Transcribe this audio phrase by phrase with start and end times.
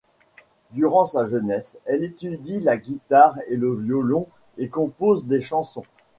[0.71, 4.27] Durant sa jeunesse, elle étudie la guitare et le violon
[4.57, 5.83] et compose des chansons.